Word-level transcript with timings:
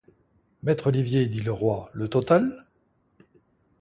Maître 0.63 0.87
Olivier, 0.87 1.27
dit 1.27 1.41
le 1.41 1.51
roi, 1.51 1.91
le 1.93 2.07
total? 2.07 2.65